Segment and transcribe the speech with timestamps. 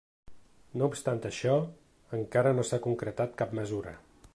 [0.81, 1.53] No obstant això,
[2.21, 3.97] encara no s’ha concretat cap mesura.